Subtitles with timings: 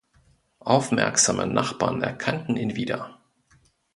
[0.65, 3.21] Aufmerksame Nachbarn erkannten ihn wieder.